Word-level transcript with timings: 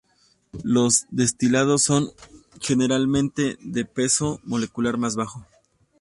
Los 0.63 1.05
destilados 1.11 1.83
son 1.83 2.09
generalmente 2.59 3.59
de 3.61 3.85
peso 3.85 4.41
molecular 4.45 4.97
más 4.97 5.15
bajo. 5.15 5.45